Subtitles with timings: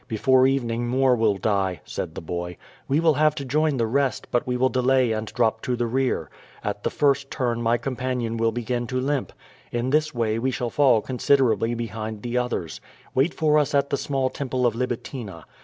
[0.07, 2.57] Before evening, more will die," said the boy.
[2.87, 5.85] "We will have to join the rest, but we will delay and drop to the
[5.85, 6.31] rear.
[6.63, 9.31] At the first turn my companion will begin to limp.
[9.71, 12.81] In this way we shall fall con siderably behind the others.
[13.13, 15.43] Wait for us at the small temple of Libitina.